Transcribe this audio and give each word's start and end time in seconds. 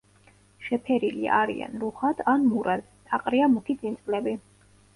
შეფერილი 0.67 1.29
არიან 1.41 1.77
რუხად 1.85 2.25
ან 2.35 2.49
მურად, 2.55 2.89
აყრია 3.21 3.53
მუქი 3.55 3.79
წინწკლები. 3.85 4.39